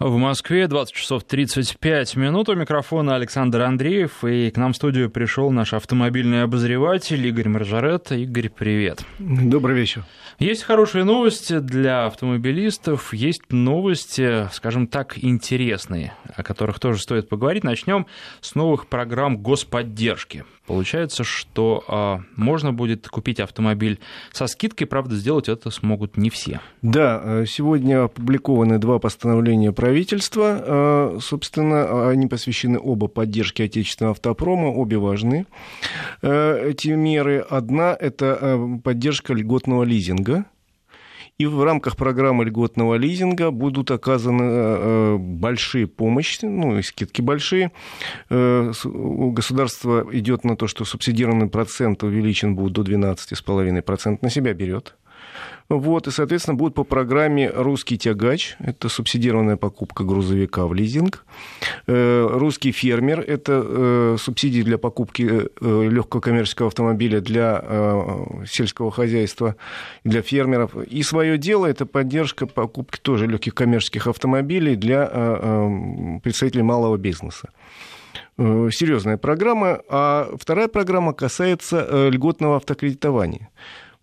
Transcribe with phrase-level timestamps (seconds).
[0.00, 2.48] В Москве 20 часов 35 минут.
[2.48, 4.24] У микрофона Александр Андреев.
[4.24, 8.10] И к нам в студию пришел наш автомобильный обозреватель Игорь Маржарет.
[8.10, 9.04] Игорь, привет.
[9.20, 10.04] Добрый вечер.
[10.40, 17.62] Есть хорошие новости для автомобилистов, есть новости, скажем так, интересные, о которых тоже стоит поговорить.
[17.62, 18.06] Начнем
[18.40, 20.44] с новых программ господдержки.
[20.66, 24.00] Получается, что э, можно будет купить автомобиль
[24.32, 26.60] со скидкой, правда, сделать это смогут не все.
[26.80, 30.62] Да, э, сегодня опубликованы два постановления правительства.
[30.64, 35.46] Э, собственно, они посвящены оба поддержке отечественного автопрома, обе важны.
[36.22, 37.44] Э, эти меры.
[37.50, 40.46] Одна– это поддержка льготного лизинга
[41.38, 47.72] и в рамках программы льготного лизинга будут оказаны э, большие помощи, ну и скидки большие.
[48.30, 54.94] Э, государство идет на то, что субсидированный процент увеличен будет до 12,5%, на себя берет.
[55.70, 58.56] Вот, и, соответственно, будет по программе «Русский тягач».
[58.58, 61.24] Это субсидированная покупка грузовика в лизинг.
[61.86, 67.64] Э, «Русский фермер»— это э, субсидии для покупки э, легкого коммерческого автомобиля для
[68.46, 69.56] сельского хозяйства,
[70.04, 70.76] для фермеров.
[70.76, 75.06] И свое дело— это поддержка покупки тоже легких коммерческих автомобилей для
[76.22, 77.50] представителей малого бизнеса
[78.36, 79.80] серьезная программа.
[79.88, 83.50] А вторая программа касается льготного автокредитования.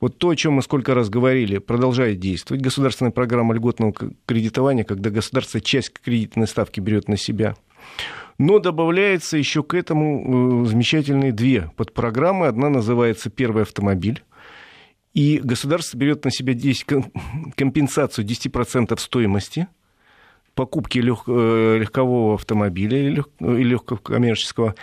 [0.01, 2.63] Вот то, о чем мы сколько раз говорили, продолжает действовать.
[2.63, 3.93] Государственная программа льготного
[4.25, 7.55] кредитования, когда государство часть кредитной ставки берет на себя.
[8.39, 12.47] Но добавляется еще к этому э, замечательные две подпрограммы.
[12.47, 14.23] Одна называется «Первый автомобиль».
[15.13, 16.85] И государство берет на себя 10,
[17.55, 19.67] компенсацию 10% стоимости
[20.55, 24.75] покупки лег, э, легкового автомобиля или легкого коммерческого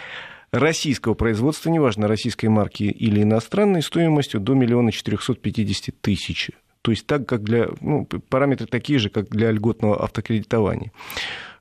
[0.52, 6.50] российского производства, неважно, российской марки или иностранной, стоимостью до миллиона четырехсот пятидесяти тысяч.
[6.82, 10.92] То есть так, как для, ну, параметры такие же, как для льготного автокредитования.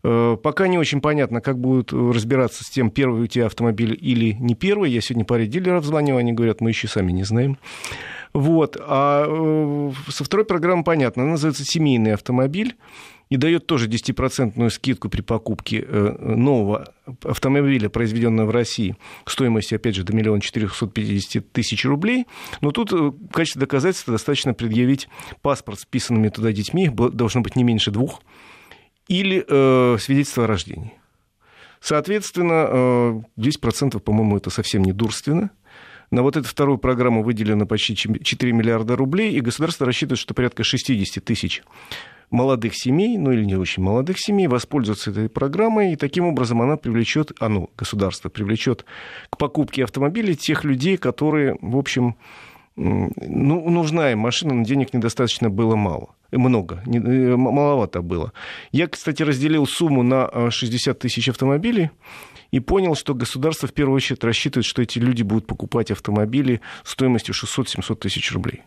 [0.04, 4.34] Э, пока не очень понятно, как будут разбираться с тем, первый у тебя автомобиль или
[4.34, 4.92] не первый.
[4.92, 7.58] Я сегодня паре дилеров звонил, они говорят, мы еще сами не знаем.
[8.34, 8.78] Вот.
[8.80, 12.76] А э, со второй программы понятно, она называется «Семейный автомобиль»
[13.30, 16.94] и дает тоже 10% скидку при покупке э, нового
[17.24, 18.96] автомобиля, произведенного в России,
[19.26, 22.26] стоимостью, опять же, до миллиона четырехсот пятидесяти тысяч рублей.
[22.62, 25.10] Но тут э, в качестве доказательства достаточно предъявить
[25.42, 28.22] паспорт с вписанными туда детьми, должно быть не меньше двух,
[29.08, 30.94] или э, свидетельство о рождении.
[31.80, 35.52] Соответственно, э, 10%, по-моему, это совсем не дурственно.
[36.10, 40.64] На вот эту вторую программу выделено почти 4 миллиарда рублей, и государство рассчитывает, что порядка
[40.64, 41.64] 60 тысяч
[42.30, 46.78] молодых семей, ну или не очень молодых семей, воспользуются этой программой, и таким образом она
[46.78, 48.86] привлечет, оно, государство привлечет
[49.30, 52.16] к покупке автомобилей тех людей, которые, в общем,
[52.76, 56.10] ну, нужна им машина, но денег недостаточно было мало.
[56.32, 58.34] Много, не, э, маловато было.
[58.72, 61.90] Я, кстати, разделил сумму на 60 э, тысяч автомобилей
[62.52, 67.34] и понял, что государство в первую очередь рассчитывает, что эти люди будут покупать автомобили стоимостью
[67.34, 68.62] 600-700 тысяч рублей.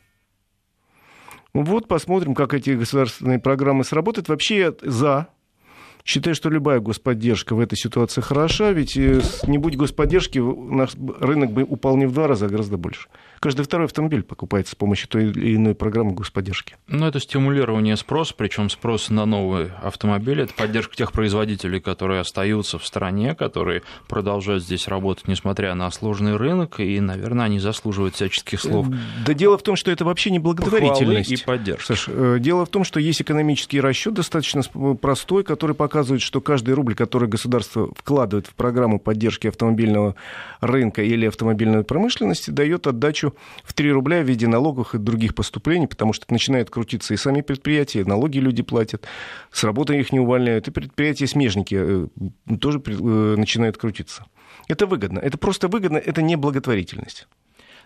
[1.52, 4.28] Вот посмотрим, как эти государственные программы сработают.
[4.28, 5.28] Вообще я за.
[6.04, 11.52] Считаю, что любая господдержка в этой ситуации хороша, ведь э, не будь господдержки, наш рынок
[11.52, 13.08] бы упал не в два раза, а гораздо больше.
[13.42, 16.76] Каждый второй автомобиль покупается с помощью той или иной программы господдержки.
[16.88, 20.44] Ну, это стимулирование спроса, причем спрос на новые автомобили.
[20.44, 26.36] Это поддержка тех производителей, которые остаются в стране, которые продолжают здесь работать, несмотря на сложный
[26.36, 28.88] рынок, и, наверное, они заслуживают всяческих слов.
[29.24, 31.32] Да дело в том, что это вообще не благотворительность.
[31.32, 31.94] и поддержка.
[31.94, 34.62] Саш, э, дело в том, что есть экономический расчет достаточно
[35.00, 40.14] простой, который показывает, что каждый рубль, который государство вкладывает в программу поддержки автомобильного
[40.60, 43.29] рынка или автомобильной промышленности, дает отдачу
[43.64, 47.16] в 3 рубля в виде налогов и других поступлений, потому что это начинает крутиться и
[47.16, 49.06] сами предприятия, и налоги люди платят,
[49.50, 54.26] с работы их не увольняют, и предприятия-смежники э, тоже э, начинают крутиться.
[54.68, 55.18] Это выгодно.
[55.18, 57.26] Это просто выгодно, это не благотворительность.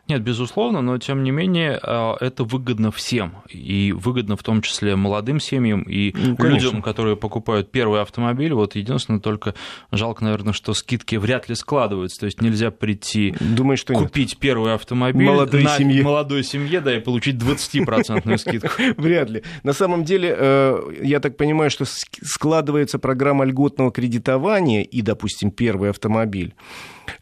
[0.07, 3.37] Нет, безусловно, но тем не менее а, это выгодно всем.
[3.49, 8.53] И выгодно в том числе молодым семьям и ну, людям, которые покупают первый автомобиль.
[8.53, 9.55] Вот единственное, только
[9.91, 12.21] жалко, наверное, что скидки вряд ли складываются.
[12.21, 14.39] То есть нельзя прийти Думаю, что купить нет.
[14.39, 16.03] первый автомобиль молодой на семье.
[16.03, 18.69] молодой семье, да, и получить 20% скидку.
[19.01, 19.43] Вряд ли.
[19.63, 25.89] На самом деле, э, я так понимаю, что складывается программа льготного кредитования и, допустим, первый
[25.89, 26.55] автомобиль.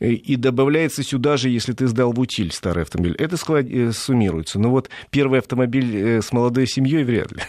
[0.00, 3.14] Э, и добавляется сюда же, если ты сдал в утиль старый автомобиль.
[3.18, 3.66] Это склад...
[3.68, 4.58] Э, суммируется.
[4.58, 7.42] Но вот первый автомобиль э, с молодой семьей вряд ли.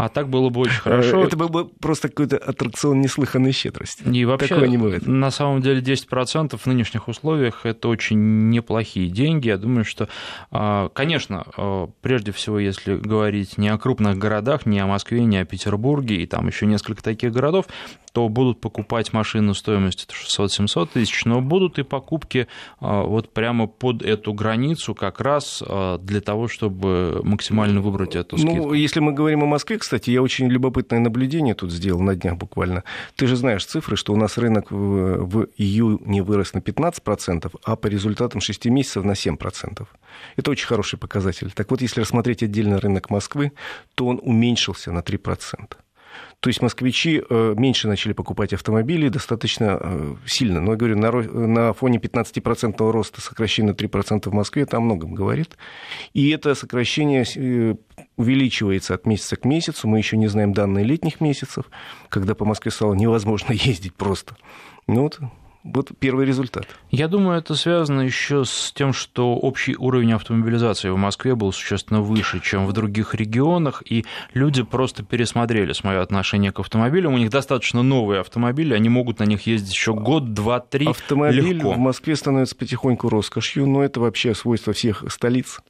[0.00, 1.22] А так было бы очень хорошо.
[1.24, 4.02] Это был бы просто какой-то аттракцион неслыханной щедрости.
[4.08, 5.06] И вообще, Такого не бывает.
[5.06, 9.48] на самом деле 10% в нынешних условиях это очень неплохие деньги.
[9.48, 10.08] Я думаю, что,
[10.50, 15.36] а, конечно, а, прежде всего, если говорить не о крупных городах, не о Москве, не
[15.36, 17.66] о Петербурге, и там еще несколько таких городов,
[18.14, 22.48] то будут покупать машины стоимостью 600-700 тысяч, но будут и покупки
[22.80, 25.62] а, вот прямо под эту границу как раз
[26.00, 28.68] для того, чтобы максимально выбрать эту ну, скидку.
[28.68, 32.36] Ну, если мы говорим о Москве, кстати, я очень любопытное наблюдение тут сделал на днях
[32.36, 32.84] буквально.
[33.16, 37.76] Ты же знаешь цифры, что у нас рынок в, в июне вырос на 15%, а
[37.76, 39.86] по результатам 6 месяцев на 7%.
[40.36, 41.50] Это очень хороший показатель.
[41.52, 43.52] Так вот, если рассмотреть отдельно рынок Москвы,
[43.94, 45.76] то он уменьшился на 3%.
[46.40, 50.62] То есть москвичи э, меньше начали покупать автомобили достаточно э, сильно.
[50.62, 55.12] Но я говорю, на, фоне 15% роста сокращения на 3% в Москве, это о многом
[55.12, 55.58] говорит.
[56.14, 57.74] И это сокращение э,
[58.16, 59.86] увеличивается от месяца к месяцу.
[59.86, 61.64] Мы еще не знаем данные летних месяцев,
[62.08, 64.34] когда по Москве стало невозможно ездить просто.
[64.86, 65.20] Ну вот
[65.62, 66.66] вот первый результат.
[66.90, 72.00] Я думаю, это связано еще с тем, что общий уровень автомобилизации в Москве был существенно
[72.00, 77.14] выше, чем в других регионах, и люди просто пересмотрели свое отношение к автомобилям.
[77.14, 80.86] У них достаточно новые автомобили, они могут на них ездить еще год, два, три.
[80.86, 81.72] Автомобиль легко.
[81.72, 85.60] в Москве становится потихоньку роскошью, но это вообще свойство всех столиц.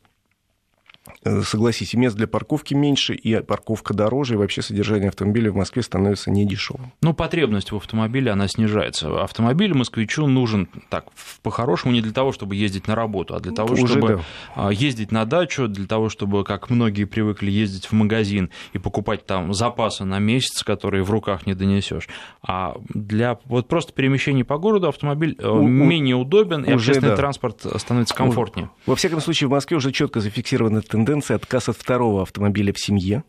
[1.23, 5.83] Э, согласитесь, мест для парковки меньше, и парковка дороже, и вообще содержание автомобиля в Москве
[5.83, 6.93] становится недешевым.
[7.03, 9.23] Ну, потребность в автомобиле, она снижается.
[9.23, 11.09] Автомобиль москвичу нужен, так,
[11.43, 14.21] по-хорошему, не для того, чтобы ездить на работу, а для того, Уже чтобы да.
[14.55, 19.27] А, ездить на дачу, для того, чтобы, как многие привыкли, ездить в магазин и покупать
[19.27, 22.09] там запасы на месяц, которые в руках не донесешь.
[22.43, 27.17] А для вот просто перемещений по городу автомобиль э, у, менее удобен, и общественный да.
[27.17, 28.71] транспорт становится комфортнее.
[28.87, 33.25] Во всяком случае, в Москве уже четко зафиксирована тенденция отказ от второго автомобиля в семье.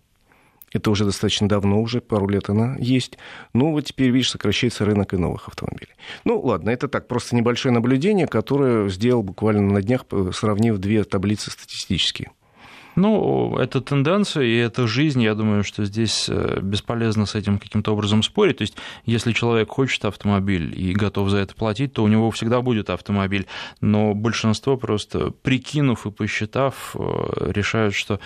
[0.74, 3.18] Это уже достаточно давно, уже пару лет она есть.
[3.54, 5.94] Ну, вот теперь, видишь, сокращается рынок и новых автомобилей.
[6.24, 11.52] Ну, ладно, это так, просто небольшое наблюдение, которое сделал буквально на днях, сравнив две таблицы
[11.52, 12.32] статистические.
[12.96, 15.22] Ну, это тенденция и это жизнь.
[15.22, 18.58] Я думаю, что здесь э, бесполезно с этим каким-то образом спорить.
[18.58, 22.62] То есть, если человек хочет автомобиль и готов за это платить, то у него всегда
[22.62, 23.48] будет автомобиль.
[23.80, 28.20] Но большинство просто, прикинув и посчитав, э, решают, что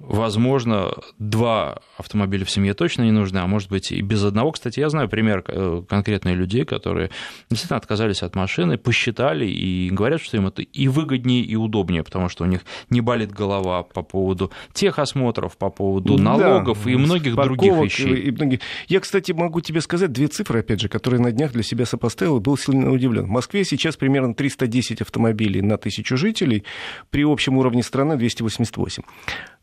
[0.00, 4.50] Возможно, два автомобиля в семье точно не нужны, а может быть и без одного.
[4.52, 7.10] Кстати, я знаю пример э, конкретных людей, которые
[7.50, 12.30] действительно отказались от машины, посчитали и говорят, что им это и выгоднее, и удобнее, потому
[12.30, 17.34] что у них не болит голова по поводу техосмотров, по поводу налогов да, и многих
[17.34, 18.14] других вещей.
[18.14, 18.60] И многих...
[18.88, 22.38] Я, кстати, могу тебе сказать две цифры, опять же, которые на днях для себя сопоставил
[22.38, 23.26] и был сильно удивлен.
[23.26, 26.64] В Москве сейчас примерно 310 автомобилей на тысячу жителей,
[27.10, 29.02] при общем уровне страны 288.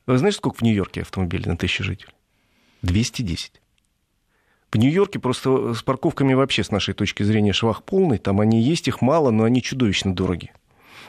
[0.07, 2.13] Вы знаете, сколько в Нью-Йорке автомобилей на тысячу жителей?
[2.81, 3.61] 210.
[4.71, 8.17] В Нью-Йорке просто с парковками вообще, с нашей точки зрения, швах полный.
[8.17, 10.53] Там они есть, их мало, но они чудовищно дорогие.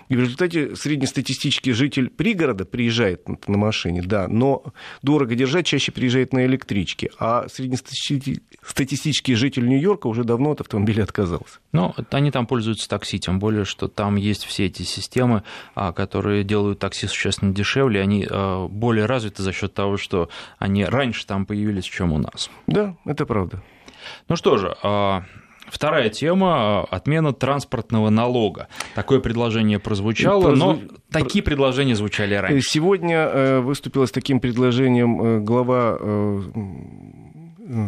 [0.08, 4.64] И в результате среднестатистический житель пригорода приезжает на машине, да, но
[5.02, 7.10] дорого держать чаще приезжает на электричке.
[7.18, 11.58] А среднестатистический житель Нью-Йорка уже давно от автомобиля отказался.
[11.72, 15.42] Ну, они там пользуются такси, тем более, что там есть все эти системы,
[15.74, 20.28] а, которые делают такси существенно дешевле, они а, более развиты за счет того, что
[20.58, 22.50] они раньше там появились, чем у нас.
[22.66, 23.62] Да, это правда.
[24.28, 25.24] Ну что же, а,
[25.70, 28.68] Вторая тема– отмена транспортного налога.
[28.94, 30.78] Такое предложение прозвучало, но
[31.10, 32.66] такие предложения звучали раньше.
[32.68, 36.42] Сегодня э, выступила с таким предложением э, глава э,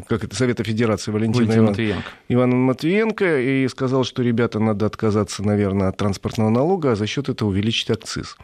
[0.09, 2.11] как это, Совета Федерации Валентина Валентин Иван, Матвиенко.
[2.29, 7.31] Иван Матвиенко и сказал, что ребята надо отказаться, наверное, от транспортного налога, а за счет
[7.31, 8.37] этого увеличить акциз.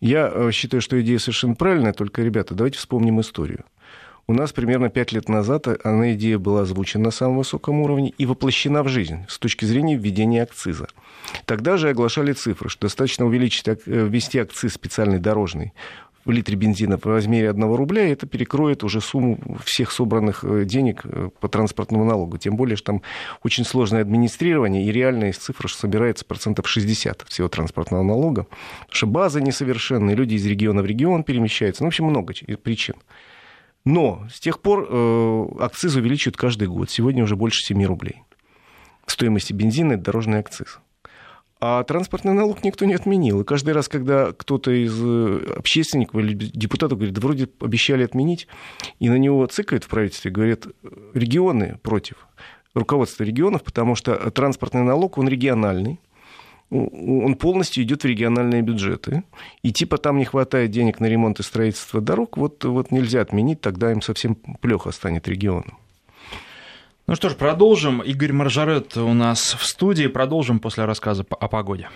[0.00, 3.64] Я считаю, что идея совершенно правильная, только, ребята, давайте вспомним историю.
[4.30, 8.26] У нас примерно пять лет назад она идея была озвучена на самом высоком уровне и
[8.26, 10.86] воплощена в жизнь с точки зрения введения акциза.
[11.46, 15.72] Тогда же оглашали цифры, что достаточно увеличить, э, ввести акциз специальный дорожный
[16.24, 20.64] в литре бензина в размере 1 рубля, и это перекроет уже сумму всех собранных э,
[20.64, 22.38] денег э, по транспортному налогу.
[22.38, 23.02] Тем более, что там
[23.42, 29.06] очень сложное администрирование, и реальная цифра что собирается процентов 60 всего транспортного налога, потому что
[29.08, 31.82] база несовершенная, люди из региона в регион перемещаются.
[31.82, 32.32] Ну, в общем, много
[32.62, 32.94] причин.
[33.84, 36.90] Но с тех пор э, акциз увеличивают каждый год.
[36.90, 38.22] Сегодня уже больше 7 рублей.
[39.06, 40.80] Стоимости бензина– это дорожный акциз.
[41.62, 43.42] А транспортный налог никто не отменил.
[43.42, 48.48] И каждый раз, когда кто-то из э, общественников или депутатов говорит, да вроде обещали отменить,
[48.98, 50.66] и на него цикают в правительстве, говорят,
[51.12, 52.26] регионы против,
[52.74, 56.00] руководство регионов, потому что транспортный налог, он региональный,
[56.70, 59.24] он полностью идет в региональные бюджеты.
[59.62, 63.60] И типа там не хватает денег на ремонт и строительство дорог, вот, вот нельзя отменить,
[63.60, 65.78] тогда им совсем плохо станет региону.
[67.06, 68.02] Ну что ж, продолжим.
[68.02, 70.06] Игорь Маржарет у нас в студии.
[70.06, 71.88] Продолжим после рассказа о погоде.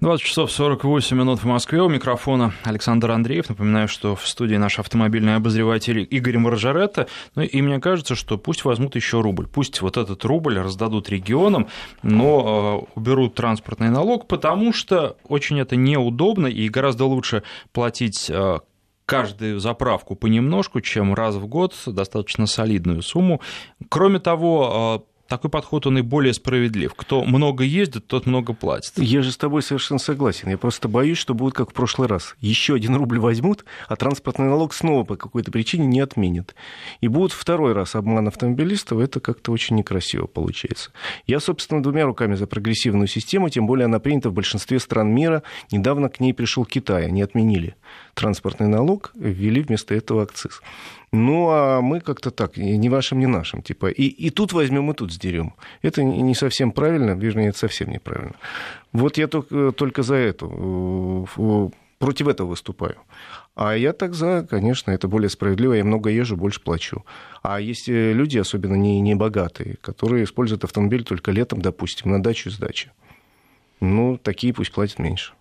[0.00, 1.82] 20 часов 48 минут в Москве.
[1.82, 3.50] У микрофона Александр Андреев.
[3.50, 7.06] Напоминаю, что в студии наш автомобильный обозреватель Игорь Маржаретта.
[7.34, 9.46] Ну и мне кажется, что пусть возьмут еще рубль.
[9.46, 11.68] Пусть вот этот рубль раздадут регионам,
[12.02, 17.42] но э, уберут транспортный налог, потому что очень это неудобно и гораздо лучше
[17.72, 18.60] платить э,
[19.04, 23.42] каждую заправку понемножку, чем раз в год достаточно солидную сумму.
[23.90, 26.92] Кроме того, э, такой подход, он и более справедлив.
[26.94, 28.92] Кто много ездит, тот много платит.
[28.96, 30.50] Я же с тобой совершенно согласен.
[30.50, 32.34] Я просто боюсь, что будет как в прошлый раз.
[32.40, 36.54] Еще один рубль возьмут, а транспортный налог снова по какой-то причине не отменят.
[37.00, 38.98] И будет второй раз обман автомобилистов.
[38.98, 40.90] Это как-то очень некрасиво получается.
[41.26, 45.44] Я, собственно, двумя руками за прогрессивную систему, тем более она принята в большинстве стран мира.
[45.70, 47.76] Недавно к ней пришел Китай, они отменили
[48.14, 50.60] транспортный налог, ввели вместо этого акциз.
[51.12, 54.94] Ну, а мы как-то так, ни вашим, ни нашим, типа, и, и тут возьмем, и
[54.94, 55.54] тут сдерем.
[55.82, 58.34] Это не совсем правильно, вернее, это совсем неправильно.
[58.92, 60.46] Вот я только, только за это,
[61.98, 62.96] против этого выступаю.
[63.56, 67.04] А я так за, конечно, это более справедливо, я много езжу, больше плачу.
[67.42, 72.22] А есть э, люди, особенно не, не богатые, которые используют автомобиль только летом, допустим, на
[72.22, 72.90] дачу и сдачи.
[73.80, 75.34] Ну, такие пусть платят меньше.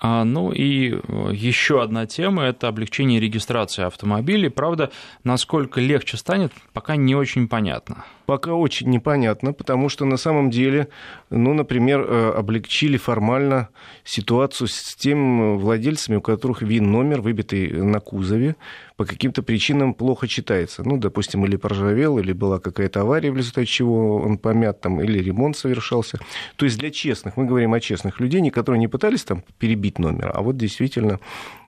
[0.00, 4.48] А, ну и э, еще одна тема– это облегчение регистрации автомобилей.
[4.48, 4.90] Правда,
[5.24, 10.86] насколько легче станет, пока не очень понятно пока очень непонятно, потому что на самом деле,
[11.30, 13.70] ну, например, э, облегчили формально
[14.04, 18.54] ситуацию с тем владельцами, у которых ВИН-номер, выбитый на кузове,
[18.96, 20.84] по каким-то причинам плохо читается.
[20.84, 25.18] Ну, допустим, или поржавел, или была какая-то авария, в результате чего он помят, там, или
[25.18, 26.20] ремонт совершался.
[26.54, 30.30] То есть для честных, мы говорим о честных людей, которые не пытались там перебить номер,
[30.32, 31.18] а вот действительно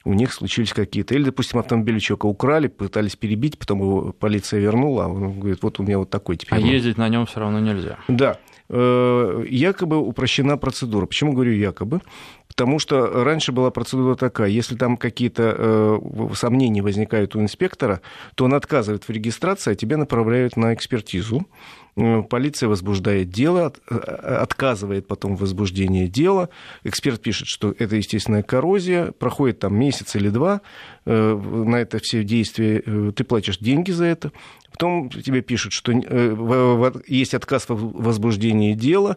[0.04, 1.14] у них случились какие-то...
[1.14, 5.80] Или, допустим, автомобиль человека украли, пытались перебить, потом его полиция вернула, а он говорит, вот
[5.80, 6.59] у меня вот такой теперь.
[6.59, 7.99] А ездить на нем все равно нельзя.
[8.09, 8.38] Да.
[8.68, 11.06] Э, якобы упрощена процедура.
[11.06, 12.00] Почему говорю якобы?
[12.54, 15.99] Потому что раньше была процедура такая, если там какие-то э,
[16.35, 18.02] сомнения возникают у инспектора,
[18.35, 21.47] то он отказывает в регистрации, а тебя направляют на экспертизу.
[21.97, 26.50] Э, полиция возбуждает дело, э, отказывает потом в возбуждении дела.
[26.85, 30.61] Эксперт пишет, что это естественная коррозия, проходит там месяц или два
[31.06, 34.30] э, на это все действия, ты платишь деньги за это.
[34.71, 35.92] Потом тебе пишут, что
[37.06, 39.16] есть отказ в возбуждении дела,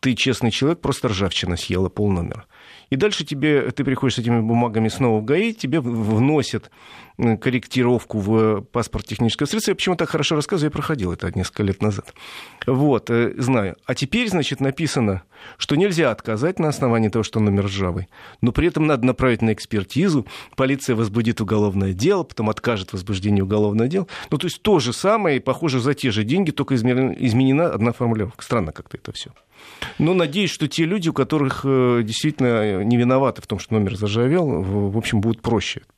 [0.00, 2.46] ты честный человек, просто ржавчина съела полномера.
[2.90, 6.70] И дальше тебе, ты приходишь с этими бумагами снова в ГАИ, тебе вносят
[7.16, 9.70] корректировку в паспорт технического средства.
[9.70, 12.12] Я почему так хорошо рассказываю, я проходил это несколько лет назад.
[12.66, 13.76] Вот, э, знаю.
[13.86, 15.22] А теперь, значит, написано,
[15.56, 18.08] что нельзя отказать на основании того, что номер ржавый,
[18.42, 20.26] но при этом надо направить на экспертизу,
[20.56, 24.06] полиция возбудит уголовное дело, потом откажет возбуждение уголовного дела.
[24.30, 27.92] Ну, то есть то же самое, и похоже, за те же деньги, только изменена одна
[27.92, 28.44] формулировка.
[28.44, 29.30] Странно как-то это все.
[29.98, 33.96] Но надеюсь, что те люди, у которых э, действительно не виноваты в том, что номер
[33.96, 35.95] заржавел, в общем, будут проще ну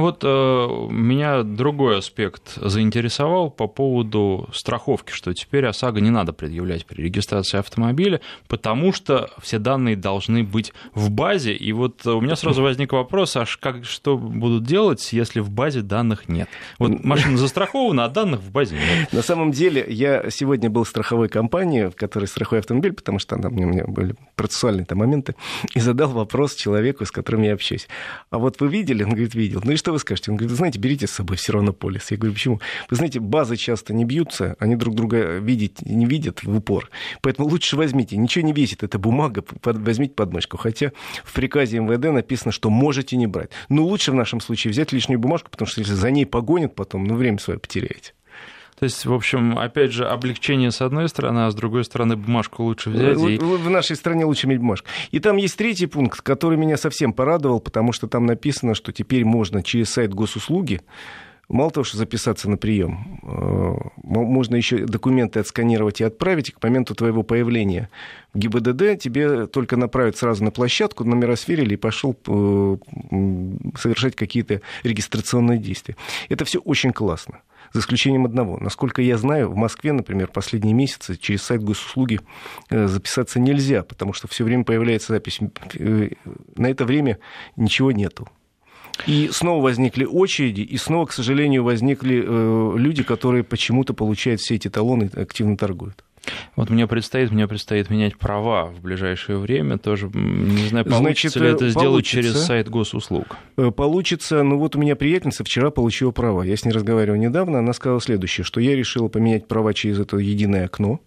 [0.00, 6.86] вот э, меня другой аспект заинтересовал по поводу страховки, что теперь ОСАГО не надо предъявлять
[6.86, 11.54] при регистрации автомобиля, потому что все данные должны быть в базе.
[11.54, 15.82] И вот у меня сразу возник вопрос, аж как, что будут делать, если в базе
[15.82, 16.48] данных нет?
[16.78, 19.12] Вот машина застрахована, а данных в базе нет.
[19.12, 23.36] На самом деле, я сегодня был в страховой компании, в которой страхую автомобиль, потому что
[23.36, 25.34] там у меня были процессуальные там моменты,
[25.74, 27.88] и задал вопрос человеку, с которым я общаюсь.
[28.30, 29.02] А вот вы видели?
[29.02, 29.60] Он говорит, видел.
[29.64, 30.30] Ну и что вы скажете?
[30.30, 32.10] Он говорит, знаете, берите с собой все равно полис.
[32.10, 32.60] Я говорю, почему?
[32.90, 36.90] Вы знаете, базы часто не бьются, они друг друга видеть не видят в упор.
[37.22, 38.16] Поэтому лучше возьмите.
[38.16, 40.56] Ничего не весит эта бумага, возьмите подмышку.
[40.56, 40.92] Хотя
[41.24, 43.50] в приказе МВД написано, что можете не брать.
[43.68, 47.04] Но лучше в нашем случае взять лишнюю бумажку, потому что если за ней погонят потом,
[47.04, 48.12] ну, время свое потеряете.
[48.78, 52.62] То есть, в общем, опять же, облегчение с одной стороны, а с другой стороны бумажку
[52.62, 53.18] лучше взять.
[53.18, 53.38] И...
[53.38, 54.86] В нашей стране лучше иметь бумажку.
[55.10, 59.24] И там есть третий пункт, который меня совсем порадовал, потому что там написано, что теперь
[59.24, 60.82] можно через сайт госуслуги
[61.48, 66.60] Мало того, что записаться на прием, э, можно еще документы отсканировать и отправить, и к
[66.60, 67.88] моменту твоего появления
[68.34, 72.76] в ГИБДД тебе только направят сразу на площадку, номера сверили и пошел э,
[73.78, 75.96] совершать какие-то регистрационные действия.
[76.28, 77.42] Это все очень классно
[77.76, 78.58] за исключением одного.
[78.58, 82.20] Насколько я знаю, в Москве, например, последние месяцы через сайт госуслуги
[82.70, 85.40] э, записаться нельзя, потому что все время появляется запись.
[85.74, 86.08] Э,
[86.56, 87.18] на это время
[87.56, 88.28] ничего нету.
[89.06, 94.54] И снова возникли очереди, и снова, к сожалению, возникли э, люди, которые почему-то получают все
[94.54, 96.02] эти талоны и активно торгуют.
[96.56, 99.78] Вот мне предстоит, мне предстоит менять права в ближайшее время.
[99.78, 103.36] Тоже не знаю, получится Значит, ли это получится, сделать через сайт госуслуг.
[103.56, 104.42] Э, получится.
[104.42, 106.42] Ну вот у меня приятельница вчера получила права.
[106.42, 107.58] Я с ней разговаривал недавно.
[107.58, 111.00] Она сказала следующее, что я решила поменять права через это единое окно.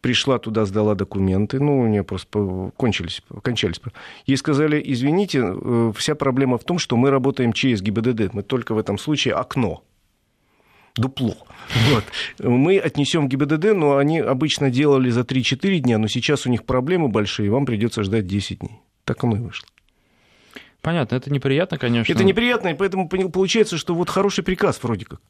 [0.00, 1.58] Пришла туда, сдала документы.
[1.58, 3.80] Ну, у нее просто кончились, кончались.
[4.26, 8.32] Ей сказали, извините, э, вся проблема в том, что мы работаем через ГИБДД.
[8.32, 9.82] Мы только в этом случае окно
[10.96, 11.36] дупло.
[11.90, 12.04] Вот.
[12.38, 17.08] Мы отнесем ГИБДД, но они обычно делали за 3-4 дня, но сейчас у них проблемы
[17.08, 18.80] большие, вам придется ждать 10 дней.
[19.04, 19.68] Так оно и вышло.
[20.80, 22.12] Понятно, это неприятно, конечно.
[22.12, 25.20] Это неприятно, и поэтому получается, что вот хороший приказ вроде как.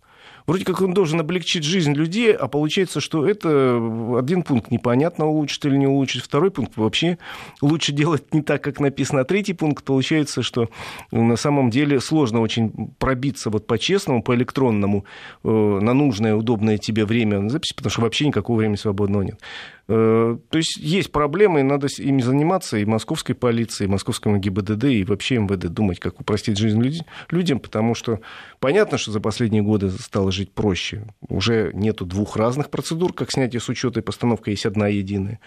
[0.46, 3.76] Вроде как он должен облегчить жизнь людей, а получается, что это
[4.18, 7.18] один пункт непонятно, улучшит или не улучшит, второй пункт вообще
[7.60, 10.68] лучше делать не так, как написано, а третий пункт получается, что
[11.10, 15.04] на самом деле сложно очень пробиться вот по-честному, по-электронному
[15.42, 19.40] э, на нужное, удобное тебе время записи, потому что вообще никакого времени свободного нет.
[19.88, 24.84] Э, то есть есть проблемы, и надо ими заниматься и московской полиции, и московскому ГИБДД,
[24.84, 26.82] и вообще МВД думать, как упростить жизнь
[27.30, 28.20] людям, потому что
[28.66, 31.06] понятно, что за последние годы стало жить проще.
[31.28, 35.38] Уже нету двух разных процедур, как снятие с учета и постановка, есть одна единая.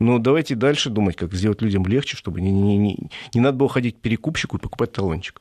[0.00, 2.98] Но давайте дальше думать, как сделать людям легче, чтобы не, не, не,
[3.32, 5.40] не надо было ходить к перекупщику и покупать талончик.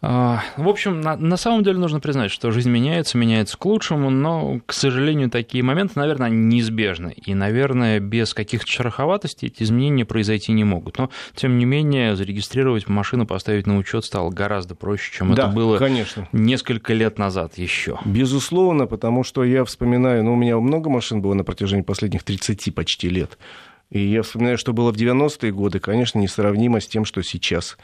[0.00, 4.10] А, в общем, на, на самом деле нужно признать, что жизнь меняется, меняется к лучшему,
[4.10, 7.14] но, к сожалению, такие моменты, наверное, неизбежны.
[7.16, 10.98] И, наверное, без каких-то шероховатостей эти изменения произойти не могут.
[10.98, 15.52] Но, тем не менее, зарегистрировать машину, поставить на учет стало гораздо проще, чем да, это
[15.52, 16.28] было конечно.
[16.30, 17.98] несколько лет назад еще.
[18.04, 22.72] Безусловно, потому что я вспоминаю, ну, у меня много машин было на протяжении последних 30
[22.72, 23.36] почти лет.
[23.90, 27.78] И я вспоминаю, что было в 90-е годы, конечно, несравнимо с тем, что сейчас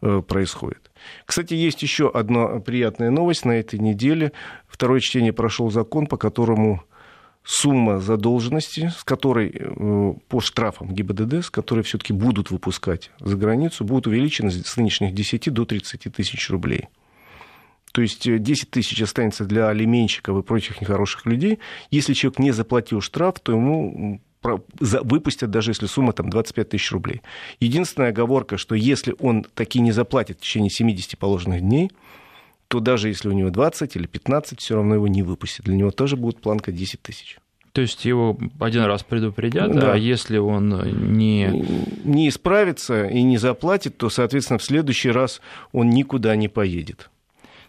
[0.00, 0.89] э, происходит.
[1.26, 4.32] Кстати, есть еще одна приятная новость на этой неделе.
[4.68, 6.82] Второе чтение прошел закон, по которому
[7.42, 13.84] сумма задолженности, с которой э, по штрафам ГИБДД, с которой все-таки будут выпускать за границу,
[13.84, 16.88] будет увеличена с нынешних 10 до 30 тысяч рублей.
[17.92, 21.58] То есть 10 э, тысяч останется для алименщиков и прочих нехороших людей.
[21.90, 27.22] Если человек не заплатил штраф, то ему выпустят, даже если сумма там 25 тысяч рублей.
[27.60, 31.90] Единственная оговорка, что если он таки не заплатит в течение 70 положенных дней,
[32.68, 35.66] то даже если у него 20 или 15, все равно его не выпустят.
[35.66, 37.38] Для него тоже будет планка 10 тысяч.
[37.72, 39.92] То есть его один раз предупредят, да.
[39.92, 41.48] а если он не...
[42.04, 45.40] Не исправится и не заплатит, то, соответственно, в следующий раз
[45.72, 47.10] он никуда не поедет.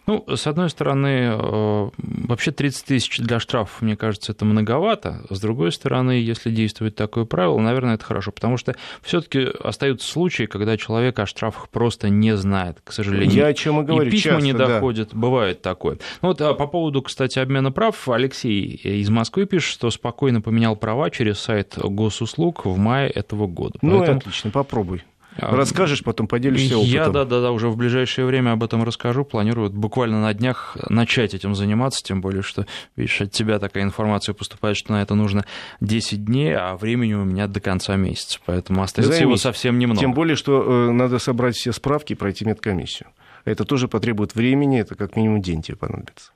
[0.06, 5.24] Ну, с одной стороны, э, вообще 30 тысяч для штрафов, мне кажется, это многовато.
[5.30, 10.44] С другой стороны, если действует такое правило, наверное, это хорошо, потому что все-таки остаются случаи,
[10.44, 13.30] когда человек о штрафах просто не знает, к сожалению.
[13.30, 14.08] Я о чем и говорю.
[14.08, 15.18] И письма часто, не доходят, да.
[15.18, 15.98] бывает такое.
[16.20, 20.74] Ну вот а по поводу, кстати, обмена прав, Алексей из Москвы пишет, что спокойно поменял
[20.74, 23.78] права через сайт госуслуг в мае этого года.
[23.82, 24.18] Ну, Поэтому...
[24.18, 25.02] отлично, попробуй.
[25.38, 26.92] А, Расскажешь, потом поделишься опытом.
[26.92, 29.24] Я, да-да-да, уже в ближайшее время об этом расскажу.
[29.24, 32.66] Планирую буквально на днях начать этим заниматься, тем более, что,
[32.96, 35.44] видишь, от тебя такая информация поступает, что на это нужно
[35.80, 39.28] 10 дней, а времени у меня до конца месяца, поэтому остается Займись.
[39.28, 40.00] его совсем немного.
[40.00, 43.08] Тем более, что э, надо собрать все справки и пройти медкомиссию.
[43.44, 46.32] Это тоже потребует времени, это как минимум день тебе понадобится.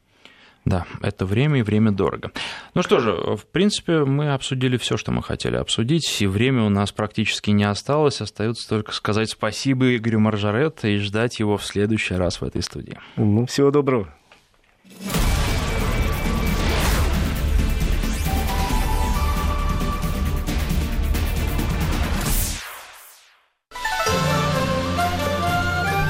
[0.66, 2.33] Да, это время и время дорого.
[2.74, 6.68] Ну что же, в принципе, мы обсудили все, что мы хотели обсудить, и время у
[6.68, 8.20] нас практически не осталось.
[8.20, 12.98] Остается только сказать спасибо Игорю Маржарет и ждать его в следующий раз в этой студии.
[13.14, 14.12] Ну, всего доброго.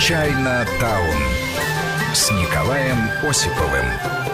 [0.00, 1.16] Чайна Таун
[2.14, 2.96] с Николаем
[3.28, 4.25] Осиповым.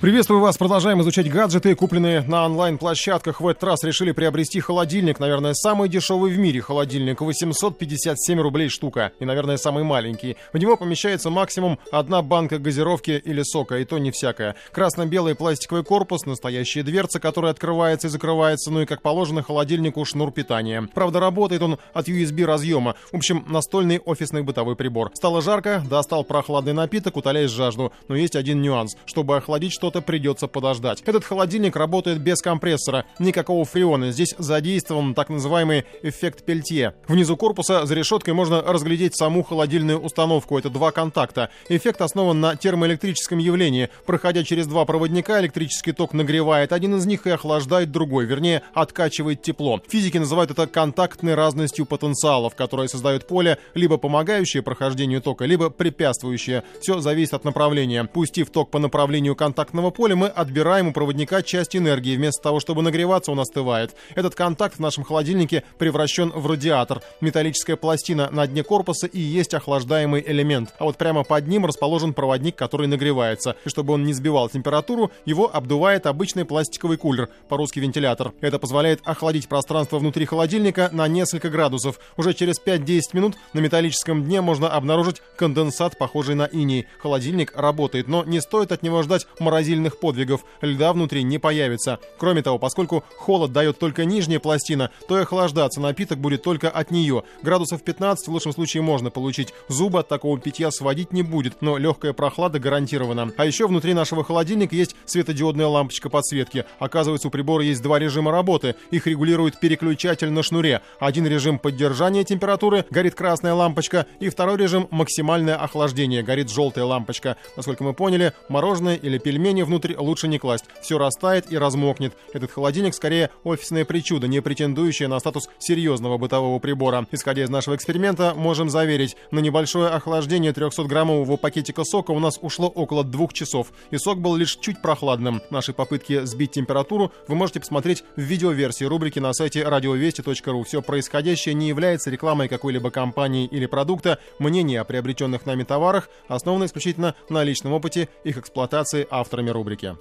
[0.00, 0.56] Приветствую вас.
[0.56, 3.40] Продолжаем изучать гаджеты, купленные на онлайн-площадках.
[3.40, 5.18] В этот раз решили приобрести холодильник.
[5.18, 7.20] Наверное, самый дешевый в мире холодильник.
[7.20, 9.10] 857 рублей штука.
[9.18, 10.36] И, наверное, самый маленький.
[10.52, 13.78] В него помещается максимум одна банка газировки или сока.
[13.78, 14.54] И то не всякое.
[14.70, 18.70] Красно-белый пластиковый корпус, настоящая дверца, которая открывается и закрывается.
[18.70, 20.88] Ну и, как положено, холодильнику шнур питания.
[20.94, 22.94] Правда, работает он от USB разъема.
[23.10, 25.10] В общем, настольный офисный бытовой прибор.
[25.14, 27.92] Стало жарко, достал прохладный напиток, утоляешь жажду.
[28.06, 28.96] Но есть один нюанс.
[29.04, 31.02] Чтобы охладить что что-то придется подождать.
[31.06, 34.12] Этот холодильник работает без компрессора, никакого фреона.
[34.12, 36.92] Здесь задействован так называемый эффект пельтье.
[37.06, 40.58] Внизу корпуса за решеткой можно разглядеть саму холодильную установку.
[40.58, 41.48] Это два контакта.
[41.70, 43.88] Эффект основан на термоэлектрическом явлении.
[44.04, 49.40] Проходя через два проводника, электрический ток нагревает один из них и охлаждает другой, вернее, откачивает
[49.40, 49.80] тепло.
[49.88, 56.62] Физики называют это контактной разностью потенциалов, которые создают поле, либо помогающее прохождению тока, либо препятствующее.
[56.82, 58.04] Все зависит от направления.
[58.04, 62.16] Пустив ток по направлению контактного магнитного поля мы отбираем у проводника часть энергии.
[62.16, 63.94] Вместо того, чтобы нагреваться, он остывает.
[64.14, 67.00] Этот контакт в нашем холодильнике превращен в радиатор.
[67.20, 70.74] Металлическая пластина на дне корпуса и есть охлаждаемый элемент.
[70.78, 73.56] А вот прямо под ним расположен проводник, который нагревается.
[73.64, 78.32] И чтобы он не сбивал температуру, его обдувает обычный пластиковый кулер, по-русски вентилятор.
[78.40, 82.00] Это позволяет охладить пространство внутри холодильника на несколько градусов.
[82.16, 86.86] Уже через 5-10 минут на металлическом дне можно обнаружить конденсат, похожий на иней.
[86.98, 89.26] Холодильник работает, но не стоит от него ждать
[89.68, 90.44] морозильных подвигов.
[90.62, 91.98] Льда внутри не появится.
[92.18, 96.90] Кроме того, поскольку холод дает только нижняя пластина, то и охлаждаться напиток будет только от
[96.90, 97.22] нее.
[97.42, 99.52] Градусов 15 в лучшем случае можно получить.
[99.68, 103.30] Зубы от такого питья сводить не будет, но легкая прохлада гарантирована.
[103.36, 106.64] А еще внутри нашего холодильника есть светодиодная лампочка подсветки.
[106.78, 108.74] Оказывается, у прибора есть два режима работы.
[108.90, 110.80] Их регулирует переключатель на шнуре.
[110.98, 117.36] Один режим поддержания температуры, горит красная лампочка, и второй режим максимальное охлаждение, горит желтая лампочка.
[117.56, 120.64] Насколько мы поняли, мороженое или пельмени внутрь лучше не класть.
[120.82, 122.14] Все растает и размокнет.
[122.32, 127.06] Этот холодильник скорее офисное причудо, не претендующее на статус серьезного бытового прибора.
[127.12, 132.68] Исходя из нашего эксперимента, можем заверить, на небольшое охлаждение 300-граммового пакетика сока у нас ушло
[132.68, 135.42] около двух часов, и сок был лишь чуть прохладным.
[135.50, 140.64] Наши попытки сбить температуру вы можете посмотреть в видеоверсии рубрики на сайте радиовести.ру.
[140.64, 144.18] Все происходящее не является рекламой какой-либо компании или продукта.
[144.38, 149.96] Мнение о приобретенных нами товарах основано исключительно на личном опыте их эксплуатации авторами рубрики.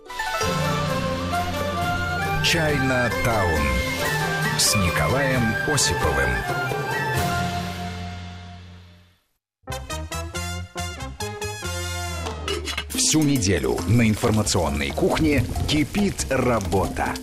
[2.43, 3.61] Чайна Таун
[4.57, 6.29] с Николаем Осиповым.
[12.89, 17.13] Всю неделю на информационной кухне кипит работа.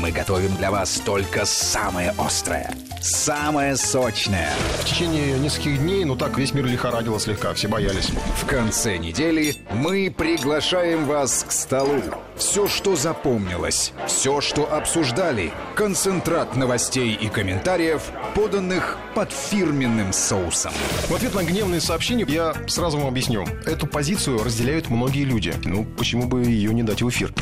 [0.00, 2.74] Мы готовим для вас только самое острое,
[3.04, 4.50] самое сочное.
[4.80, 8.10] В течение нескольких дней, ну так, весь мир лихорадило слегка, все боялись.
[8.40, 12.00] В конце недели мы приглашаем вас к столу.
[12.36, 18.02] Все, что запомнилось, все, что обсуждали, концентрат новостей и комментариев,
[18.34, 20.72] поданных под фирменным соусом.
[21.08, 23.44] В ответ на гневные сообщения я сразу вам объясню.
[23.66, 25.52] Эту позицию разделяют многие люди.
[25.64, 27.32] Ну, почему бы ее не дать в эфир?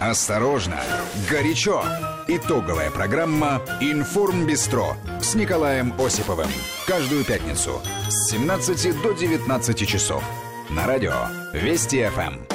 [0.00, 0.80] Осторожно,
[1.30, 1.84] горячо.
[2.26, 6.48] Итоговая программа «Информ Бистро» с Николаем Осиповым.
[6.86, 10.24] Каждую пятницу с 17 до 19 часов.
[10.70, 11.12] На радио
[11.52, 12.53] Вести ФМ.